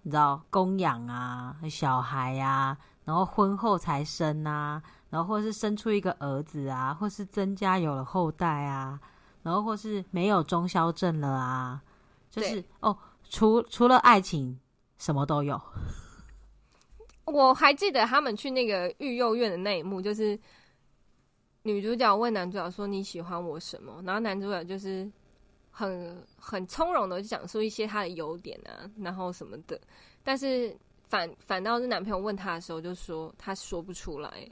[0.00, 8.98] 你知道供养啊，小孩啊，然后婚后才生啊，然后或是生出一个儿子啊，或是增加有了后代啊，
[9.42, 11.82] 然后或是没有中消症了啊。
[12.30, 12.96] 就是哦，
[13.28, 14.58] 除除了爱情，
[14.98, 15.60] 什么都有。
[17.24, 20.38] 我还记得他们去那个育幼院的那一幕，就是
[21.62, 25.10] 女主角问男主角说：“你喜欢我什么？”然后男主角就是
[25.70, 29.80] 很很从容的讲述一些他的优点啊，然后什么的。
[30.22, 30.76] 但是
[31.08, 34.48] 反反倒是男朋友问他的时候，就说他说不出来，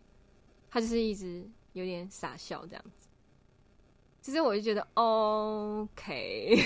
[0.79, 3.09] 他就是一直有点傻笑这样子。
[4.23, 6.65] 其实我就觉得 OK。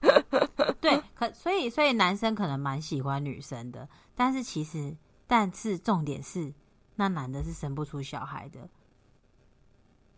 [0.78, 4.94] 对，可所以所以男生可能蛮喜欢女生的，但是其实，
[5.26, 6.52] 但是重点是，
[6.96, 8.68] 那男的是生不出小孩的。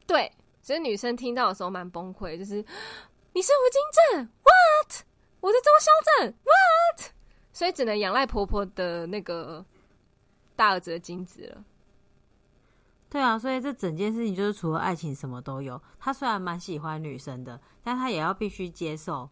[0.05, 2.57] 对，所以女生听到的时候蛮崩溃，就是
[3.33, 3.81] 你是无精
[4.19, 5.05] 症，what？
[5.39, 7.13] 我是中消症，what？
[7.53, 9.65] 所以只能仰赖婆婆的那个
[10.57, 11.65] 大儿子的精子了。
[13.17, 15.81] 对啊，所以这整件事情就是除了爱情什么都有。
[15.99, 19.29] 他虽然蛮喜欢女生的，但他也要必须接受。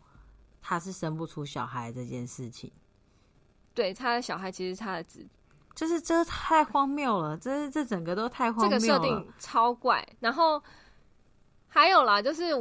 [0.67, 2.73] 他是生不出小孩这件事情，
[3.75, 5.23] 对，他的小孩其实他的子，
[5.75, 10.03] 就是这太荒谬了，这这整个都太荒谬了，这个设定超怪。
[10.21, 10.63] 然后
[11.69, 12.53] 还有啦，就是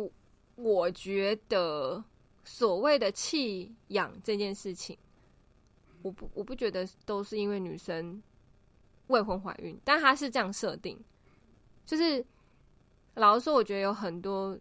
[0.55, 2.03] 我觉得
[2.43, 4.97] 所谓的弃养这件事情，
[6.01, 8.21] 我不我不觉得都是因为女生
[9.07, 11.01] 未婚怀孕，但他是这样设定，
[11.85, 12.25] 就是
[13.15, 14.57] 老实说，我觉得有很多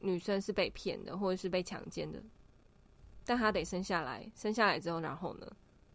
[0.00, 2.22] 女生是被骗的，或者是被强奸的。
[3.24, 5.46] 但她得生下来，生下来之后，然后呢，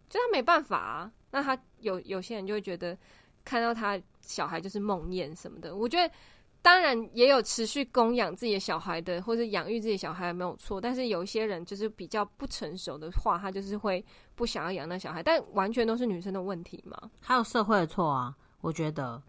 [0.09, 1.11] 就她没办法啊。
[1.31, 2.97] 那她有有些人就会觉得，
[3.43, 5.75] 看到她小孩就是梦魇什么的。
[5.75, 6.13] 我觉得，
[6.61, 10.79] 当然也有持续供养自己的小孩的，或者养育自己小孩没有错。
[10.79, 14.05] 但是有一些人就是比较不成熟的话，他就是会
[14.35, 15.23] 不想要养那小孩。
[15.23, 17.09] 但完全都是女生的问题嘛？
[17.19, 18.35] 还有社会的错啊？
[18.61, 19.21] 我觉得，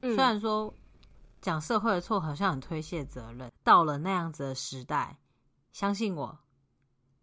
[0.00, 0.72] 虽然说
[1.40, 5.18] 讲社会的错好像很推卸责任，到了那样子的时代，
[5.72, 6.38] 相信我。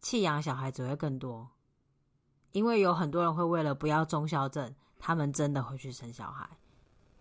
[0.01, 1.49] 弃养小孩只会更多，
[2.51, 6.47] 因为有很多人会为了不要忠孝证，他们真的会去生小孩。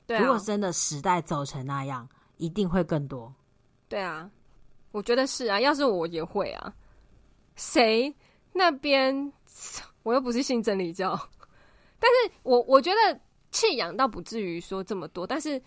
[0.07, 3.35] 对啊，如果真的时代走成那样，一定会更多。
[3.89, 4.31] 对啊，
[4.93, 6.75] 我觉得是啊，要是我也会啊。
[7.57, 8.15] 谁
[8.53, 9.33] 那边
[10.03, 11.19] 我又不是信真理教，
[11.99, 13.19] 但是我我觉得
[13.55, 15.59] 弃养倒不至于说这么多，但是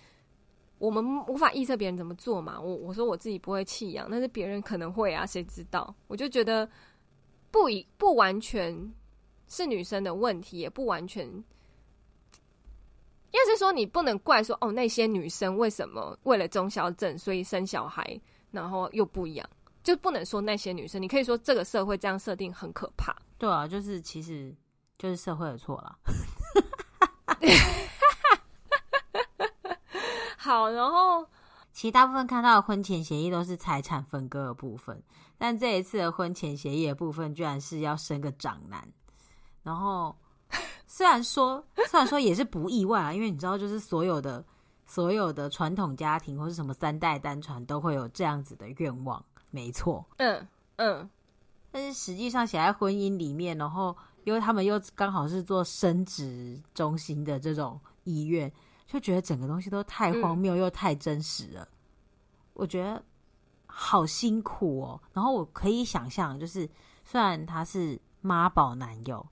[0.78, 2.62] 我们无法预测别人怎么做嘛。
[2.62, 5.96] 我我说我自己不会弃养，但是别人可能会啊，谁知道？
[6.08, 6.70] 我就觉得。
[7.50, 8.94] 不一不完全
[9.48, 11.44] 是女生的问题，也不完全，应
[13.32, 18.20] 该是说你不能怪说哦，那些女生为什么为了忠孝证所以生小孩，
[18.52, 19.50] 然后又不养，
[19.82, 23.16] 就不能说那些女生，你可以说这个社会这样设定很可怕。
[23.38, 24.54] 对啊，就是其实
[24.98, 25.98] 就是社会的错了。
[30.38, 31.28] 好，然后。
[31.74, 35.00] 其实大部分看到的婚前协议都是财产分割的部分，
[35.38, 38.84] 但这一次的婚前协议的部分居然是要生个长男。
[39.62, 40.18] 然后
[40.88, 44.44] 虽然说虽然说也是不意外啊，因为你知道，就是所有的
[44.88, 50.04] 所有的传统家庭或是什么三代单传都会有这样子的愿望，没错。
[50.18, 50.48] 嗯
[50.78, 51.08] 嗯。
[51.70, 53.96] 但是实际上写在婚姻里面，然后
[54.28, 58.52] 因为他们又刚好是做生殖中心的这种医院。
[58.90, 61.68] 就觉得整个东西都太荒谬又太真实了，嗯，
[62.54, 63.04] 我觉得
[63.66, 65.02] 好辛苦哦。
[65.12, 66.70] 然后我可以想象，就是
[67.04, 69.28] 虽然他是妈宝男友，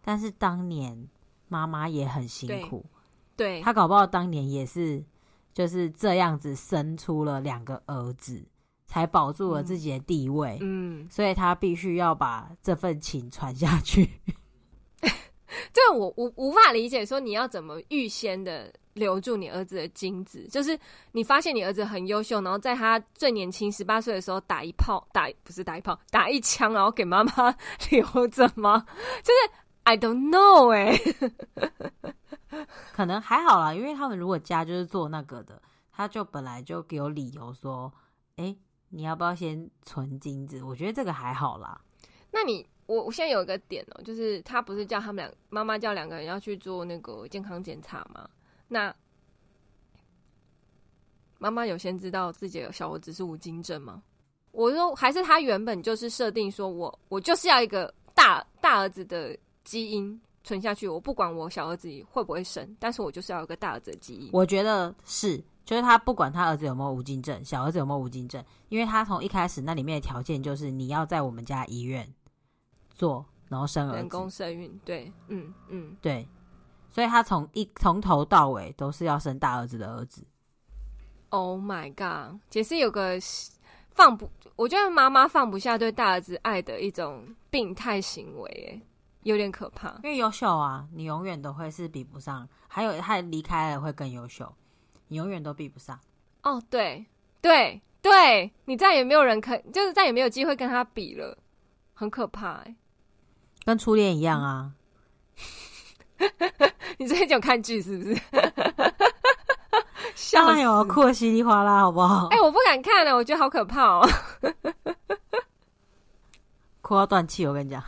[0.00, 1.08] 但是当年
[1.48, 2.86] 妈妈也很辛苦。
[3.36, 5.04] 对，他搞不好当年也是
[5.52, 8.46] 就是这样子生出了两个儿子，
[8.86, 10.58] 才保住了自己的地位。
[10.60, 14.20] 嗯，所以他必须要把这份情传下去。
[15.72, 18.72] 这我无无法理解，说你要怎么预先的。
[18.96, 20.78] 留住你儿子的精子，就是
[21.12, 27.54] 你发现你儿子很优秀，然后在他最年轻十八岁的时候打一炮，打不是打一炮，打一枪，然后给妈妈
[27.92, 28.86] 留着吗？
[29.22, 35.60] 就是 I don't know 哎、欸，可能还好啦，因为他们如果家就是做那个的，
[35.92, 37.92] 他就本来就有理由说，
[38.36, 38.58] 哎、欸，
[38.96, 40.62] 你要不要先存金子？
[40.64, 41.78] 我觉得这个还好啦。
[42.30, 48.26] 那你我我现在有一个点哦、喔，就是他不是叫他们两妈妈叫两个人要去做那个健康检查吗？
[48.68, 48.94] 那
[51.36, 54.02] 妈妈有先知道自己的小儿子是无精症吗？
[54.52, 64.30] 我说还是他原本就是设定说我我就是要一个大大儿子的基因存下去，我不管我小儿子会不会生，但是我就是要一个大儿子的基因。
[64.32, 72.08] 我觉得是，就是他不管他儿子有没有无精症，小儿子有没有无精症，因为他从一开始那里面的条件就是你要在我们家医院
[72.94, 76.26] 做，然后生儿子，人工生育，对，嗯嗯，对。
[76.88, 80.24] 所以他从一从头到尾都是要生大儿子的儿子。
[81.28, 82.40] Oh my god！
[82.48, 83.18] 解释有个
[83.90, 88.82] 放不，我觉得妈妈放不下对大儿子爱的一种病态行为，哎，
[89.24, 89.90] 有点可怕。
[90.04, 92.48] 因为优秀啊，你永远都会是比不上。
[92.66, 94.50] 还有他离开了会更优秀，
[95.08, 95.98] 你永远都比不上。
[96.42, 97.04] 哦、oh，对
[97.40, 101.36] 对对，你再也没有人可，就是再也没有机会跟他比了，
[101.94, 102.74] 很可怕哎，
[103.64, 104.72] 跟初恋一样啊。
[106.98, 108.14] 你最近有看剧是不是？
[110.14, 112.28] 笑死我，哭的稀里哗啦，好不好？
[112.30, 114.08] 哎、欸，我不敢看了，我觉得好可怕哦，
[116.80, 117.46] 哭到断气。
[117.46, 117.82] 我跟你讲，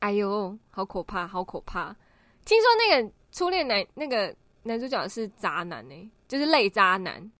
[0.00, 1.94] 哎呦，好可怕，好可怕！
[2.44, 4.34] 听说那个初恋男那个
[4.68, 7.32] 男主角是渣男呢，就是类渣男。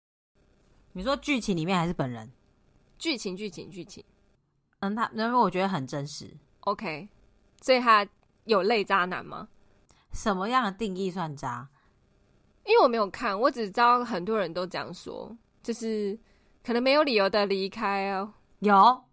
[0.93, 2.27] 你说剧情里面还是本人？
[2.97, 4.03] 剧情，剧情，剧情。
[4.79, 6.35] 嗯，他因为我觉得很真实。
[6.61, 7.07] OK，
[7.61, 8.05] 所以他
[8.45, 9.47] 有类渣男吗？
[10.11, 11.69] 什么样的定义算渣？
[12.65, 16.17] 因为我没有看，我只知道很多人都这样说，就是
[16.63, 18.33] 可能没有理由的离开哦。
[18.59, 19.05] 有，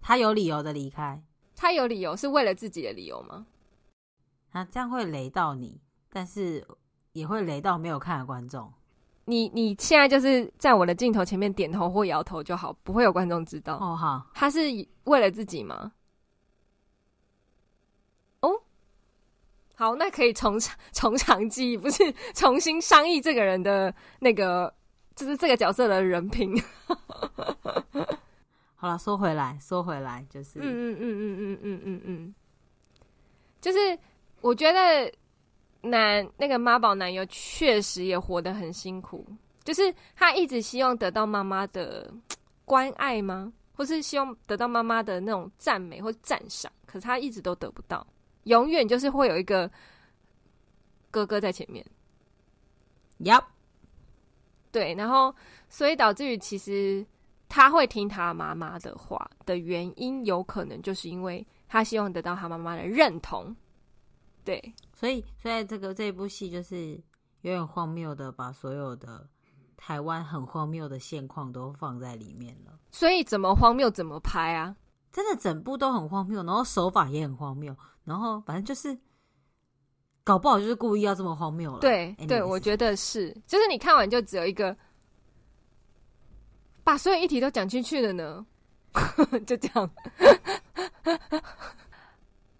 [0.00, 1.22] 他有理由的离开，
[1.54, 3.46] 他有理由是为了自己的理由吗？
[4.56, 5.78] 啊，这样会雷到你，
[6.10, 6.66] 但是
[7.12, 8.72] 也会雷到没有看的观众。
[9.26, 13.74] 你你现在就是在我的镜头前面点头或摇头就好，不会有观众知道。
[13.76, 14.60] 哦，好，他是
[15.04, 15.92] 为了自己吗？
[18.40, 18.50] 哦
[19.74, 22.02] 好，那可以从长从长计议，不是
[22.32, 24.74] 重新商议这个人的那个，
[25.14, 26.58] 就是这个角色的人品。
[26.86, 26.96] 好
[28.76, 32.34] 好了，说回来，说回来，就是，嗯嗯嗯嗯嗯嗯嗯嗯，
[33.60, 33.98] 就是
[34.46, 35.12] 我觉得
[35.80, 39.26] 男那个妈宝男友确实也活得很辛苦，
[39.64, 42.08] 就是他一直希望得到妈妈的
[42.64, 43.52] 关爱吗？
[43.74, 48.06] 或是希望得到妈妈的那种赞美或赞赏，可是他一直都得不到，
[48.44, 49.68] 永远就是会有一个
[51.10, 51.84] 哥哥在前面。
[53.18, 53.42] Yep，
[54.70, 55.34] 对，然后
[55.68, 57.04] 所以导致于其实。
[57.48, 63.54] 他会听他妈妈的话的原因，有可能就是因为他希望得到他妈妈的认同。
[64.46, 66.92] 对，所以，所以这个这一部戏就是
[67.42, 69.28] 有点荒谬的，把所有的
[69.76, 72.78] 台湾很荒谬的现况都放在里面了。
[72.92, 74.74] 所以怎么荒谬怎么拍啊？
[75.12, 78.96] 真的整部都很荒谬，然后手法也很荒谬，然后反正就是
[80.22, 81.80] 搞不好就是故意要这么荒谬了。
[81.80, 84.74] 对，对，我觉得是，就是你看完就只有一个。
[86.84, 88.46] 把所有议题都讲进去了呢，
[89.44, 89.90] 就这样。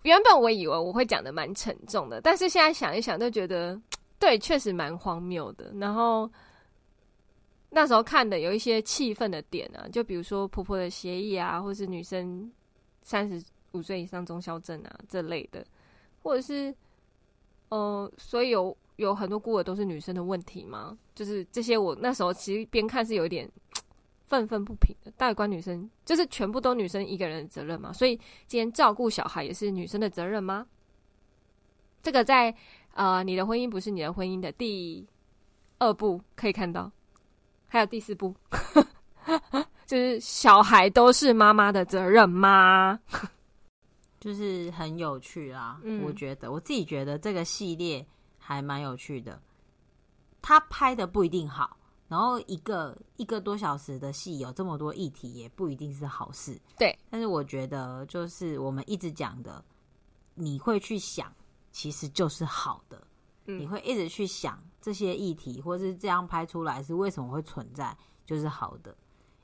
[0.06, 3.76] 原本我以为我会讲的蛮沉重的，但是现在想一想，都觉得
[4.20, 5.72] 对，确实蛮荒谬的。
[5.74, 6.30] 然后
[7.70, 12.48] 那时候看的有一些气愤的点啊，就比如说婆婆的协议啊，或是女生
[13.02, 15.66] 三十五岁以上中消症啊这类的，
[16.22, 16.72] 或者是
[17.70, 20.96] 呃，所以有有很多孤儿都是女生的问题吗？
[21.16, 23.50] 就是这些，我那时候其实边看是有一点。
[24.26, 27.92] 愤愤不平的，到底关女生就是全部都女生一个人的责任吗？
[27.92, 28.16] 所以
[28.46, 30.66] 今天照顾小孩也是女生的责任吗？
[32.02, 32.54] 这个在
[32.92, 35.06] 呃，你的婚姻不是你的婚姻的第
[35.78, 36.90] 二部可以看到，
[37.66, 38.34] 还有第四部，
[39.86, 42.98] 就是小孩都是妈妈的责任吗？
[44.18, 48.04] 就是很有趣啦，嗯，我觉得我自己觉得这个系列
[48.38, 49.40] 还蛮有趣的，
[50.42, 51.76] 他拍的不一定好。
[52.08, 56.56] 然后一个一个多小时的戏有这么多议题，也不一定是好事。
[56.78, 59.64] 对，但是我觉得就是我们一直讲的，
[60.34, 61.34] 你会去想，
[61.72, 63.04] 其实就是好的。
[63.46, 68.96] 嗯，你会一直去想这些议题，或是这样拍出来是为什么会存在，就是好的。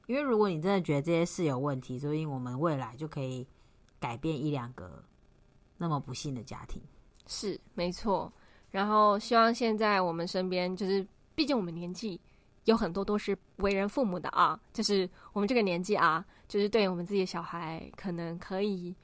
[0.06, 3.44] 因为如果你真的觉得这些事有问题，所以我们未来就可以
[3.98, 5.02] 改变一两个
[5.78, 6.80] 那么不幸的家庭。
[7.26, 8.32] 是，没错。
[8.70, 11.04] 然后希望现在我们身边，就是
[11.34, 12.20] 毕竟我们年纪。
[12.64, 18.94] 有很多都是为人父母的啊，就是我们这个年纪啊，就是对我们自己的小孩，可能可以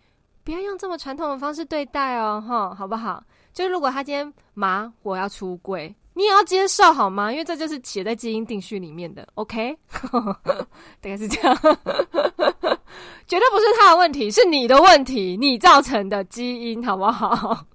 [0.45, 3.23] 不要用这么传统的方式对待哦，哈，好不好？
[3.53, 7.33] 就是如果他今天妈我要出柜，你也要接受好吗？
[7.33, 9.77] 因为这就是写在基因定序里面的，OK？
[11.01, 11.57] 大概是这样，
[13.27, 17.67] 绝对不是他的问题，是你的问题，你造成的基因，好不好？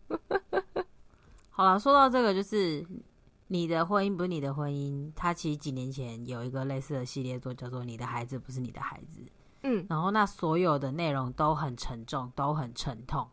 [1.51, 2.86] 好了，说到这个就是。
[3.53, 9.21] 你的婚姻不是你的婚姻，他其实几年前有一个类似的系列作，叫做《你的孩子不是你的孩子》。
[9.61, 13.29] 嗯，然后那所有的内容都很沉重，都很沉痛，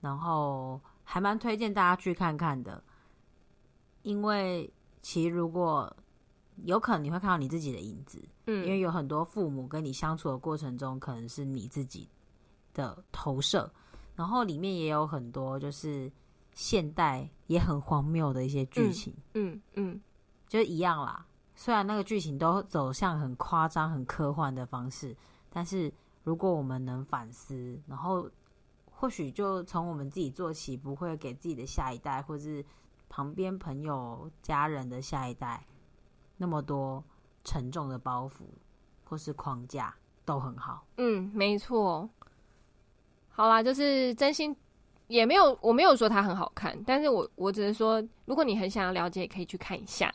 [0.00, 2.80] 然后还蛮推荐大家去看看的。
[4.02, 4.72] 因为
[5.02, 5.92] 其实如果
[6.62, 8.22] 有可能，你会看到你自己的影子。
[8.46, 12.08] 嗯，因为有很多父母跟你相处的过程中，可能是你自己
[12.72, 13.68] 的投射，
[14.14, 16.08] 然后里面也有很多就是。
[16.54, 20.00] 现代也很荒谬的一些剧情，嗯嗯，嗯，
[20.48, 21.26] 就一样啦。
[21.56, 25.16] 虽然那个剧情都走向很夸张、很科幻的方式，
[25.50, 25.92] 但是
[26.22, 28.30] 如果我们能反思，然后
[28.90, 32.64] 或许就从我们自己做起，不会给自己的下一代，或是
[33.08, 35.64] 旁边朋友、家人的下一代
[36.36, 37.02] 那么多
[37.44, 38.44] 沉重的包袱
[39.04, 39.94] 或是框架，
[40.24, 40.86] 都很好。
[40.96, 42.08] 嗯，没错。
[43.28, 44.56] 好啦，就是真心。
[45.08, 50.12] 也没有，我没有说它很好看，但是我我只是说，如果你很想要了解，可以去看一下。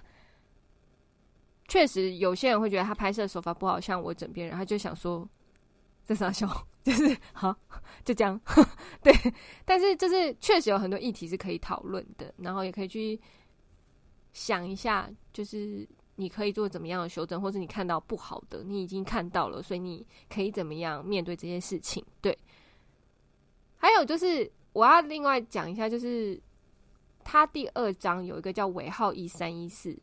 [1.68, 5.28] 确实，有些人会觉得他拍摄手法不好，像我枕边人，他就想说
[6.04, 6.48] 这啥笑，
[6.84, 7.56] 就是好
[8.04, 8.42] 就这样。
[9.04, 9.14] 对，
[9.64, 13.22] 但是就是确实有很多议题是可以讨论的，然后也可以去
[14.34, 22.04] 想一下，就是你可以做怎么样的修正，或者你看到不好的，你已经看到了，所以你可以怎么样面对这些事情。
[22.20, 22.36] 对，
[23.78, 24.52] 还有就是。
[24.74, 26.40] 我要另外讲一下，就是
[27.24, 29.98] 他第二章有一个叫尾号一三一四，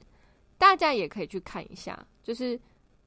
[0.58, 1.98] 大家也可以去看一下。
[2.22, 2.58] 就是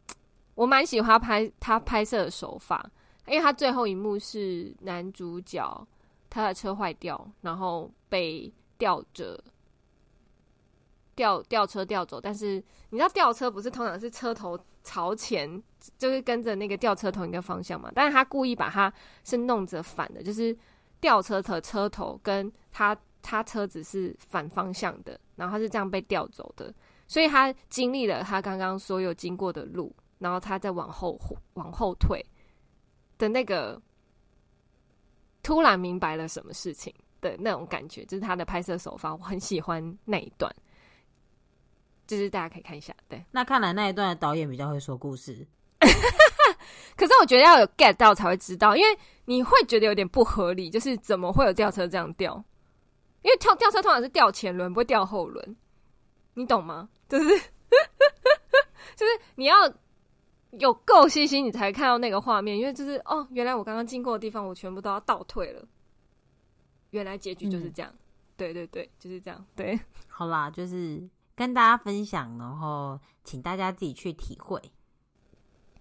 [0.55, 2.89] 我蛮喜欢拍他拍摄的手法，
[3.27, 5.87] 因为他最后一幕是男主角
[6.29, 9.41] 他的车坏掉，然后被吊着
[11.15, 12.21] 吊吊车吊走。
[12.21, 15.61] 但是你知道吊车不是通常是车头朝前，
[15.97, 17.91] 就是跟着那个吊车同一个方向嘛？
[17.93, 18.91] 但是他故意把它
[19.25, 20.57] 是弄着反的，就是。
[20.99, 26.73] 吊车的车头跟他他车子是反方向的，然后他是这样被吊走的，
[27.07, 31.19] 所以他经历了他刚刚所有经过的路，然后他再往后
[31.53, 32.25] 往后退，
[33.17, 33.81] 的那个
[35.43, 40.53] 突然明白了什么事情的那种感觉，就是他的拍摄手法，我很喜欢那一段，
[42.07, 42.95] 就是大家可以看一下。
[43.07, 45.45] 对，那看来那一段的导演比较会说故事。
[46.95, 52.43] 可是我觉得要有 get 到才会知道，因为你会觉得有点不合理，就是怎么会有吊车这样吊？
[53.21, 55.55] 因为跳吊车通常是吊前轮，不会吊后轮，
[56.33, 56.89] 你懂吗？
[57.07, 57.25] 就是
[58.95, 59.55] 就是你要
[60.51, 65.63] 有够细心，你才看到那个画面，因为就是哦，原来我刚刚经过的地方，我全部都要倒退了。
[66.91, 67.99] 原来结局就是这样，嗯、
[68.35, 69.45] 对对对，就是这样。
[69.55, 74.59] 对，好啦，就是跟大家分享，然后请大家自己去体会。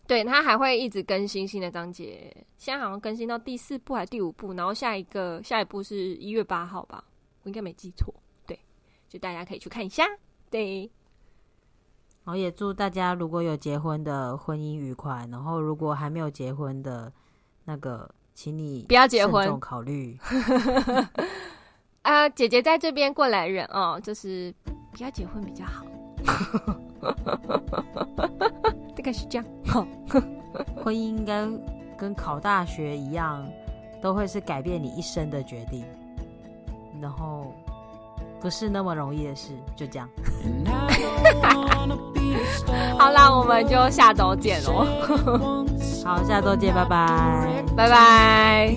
[0.09, 7.05] 对，他还会一直更新新的章节，现在好像更新到第四部还是第五部，然后下一个下一部是一月八号吧，
[7.43, 8.15] 我应该没记错。
[8.47, 8.59] 对，
[9.07, 10.07] 就大家可以去看一下。
[10.51, 10.91] 对，
[12.25, 17.13] 然后也祝大家如果有结婚的婚姻愉快，然后如果还没有结婚的，
[17.67, 20.19] 那个请你不要结婚，考虑。
[22.01, 24.55] 啊，姐姐在这边过来人哦，就是
[24.91, 25.85] 不要结婚比较好。
[28.99, 29.47] 大概是这样。
[30.83, 31.47] 婚姻应该
[31.97, 33.47] 跟考大学一样，
[34.03, 35.85] 都会是改变你一生的决定，
[37.01, 37.55] 然后
[38.41, 40.09] 不是那么容易的事，就这样。
[42.99, 44.85] 好啦，我们就下周见喽。
[46.05, 48.77] 好，下周见，拜拜，拜拜。